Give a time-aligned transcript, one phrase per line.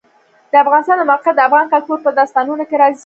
[0.51, 2.99] د افغانستان د موقعیت د افغان کلتور په داستانونو کې راځي.